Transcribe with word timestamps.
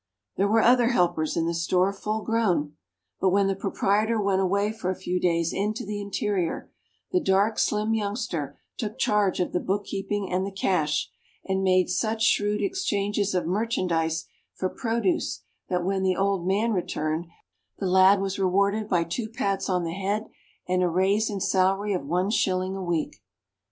There 0.35 0.47
were 0.47 0.63
other 0.63 0.87
helpers 0.87 1.37
in 1.37 1.45
the 1.45 1.53
store, 1.53 1.93
full 1.93 2.23
grown; 2.23 2.75
but 3.19 3.29
when 3.29 3.45
the 3.45 3.55
proprietor 3.55 4.19
went 4.19 4.41
away 4.41 4.71
for 4.71 4.89
a 4.89 4.95
few 4.95 5.19
days 5.19 5.53
into 5.53 5.85
the 5.85 6.01
interior, 6.01 6.71
the 7.11 7.19
dark, 7.19 7.59
slim 7.59 7.93
youngster 7.93 8.57
took 8.77 8.97
charge 8.97 9.39
of 9.39 9.53
the 9.53 9.59
bookkeeping 9.59 10.27
and 10.31 10.43
the 10.43 10.51
cash; 10.51 11.11
and 11.45 11.61
made 11.63 11.87
such 11.87 12.23
shrewd 12.23 12.63
exchanges 12.63 13.35
of 13.35 13.45
merchandise 13.45 14.25
for 14.55 14.69
produce 14.69 15.43
that 15.69 15.85
when 15.85 16.01
the 16.01 16.15
"Old 16.17 16.47
Man" 16.47 16.73
returned, 16.73 17.27
the 17.77 17.85
lad 17.85 18.19
was 18.21 18.39
rewarded 18.39 18.89
by 18.89 19.03
two 19.03 19.29
pats 19.29 19.69
on 19.69 19.83
the 19.83 19.93
head 19.93 20.25
and 20.67 20.81
a 20.81 20.89
raise 20.89 21.29
in 21.29 21.39
salary 21.39 21.93
of 21.93 22.07
one 22.07 22.31
shilling 22.31 22.75
a 22.75 22.81
week. 22.83 23.21